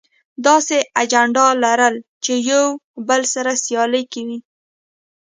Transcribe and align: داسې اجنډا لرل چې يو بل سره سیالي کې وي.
داسې 0.45 0.77
اجنډا 1.01 1.47
لرل 1.63 1.95
چې 2.23 2.33
يو 2.49 2.65
بل 3.07 3.21
سره 3.33 3.51
سیالي 3.65 4.03
کې 4.11 4.21
وي. 4.27 4.39